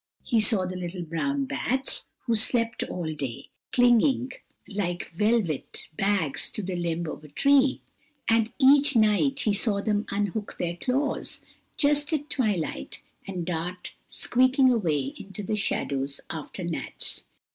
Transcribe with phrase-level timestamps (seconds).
[0.23, 4.31] He saw the little brown bats, who slept all day, clinging
[4.67, 7.81] like velvet bags to the limb of a tree,
[8.27, 11.41] and each night he saw them unhook their claws,
[11.77, 17.23] just at twilight, and dart squeaking away into the shadows after gnats.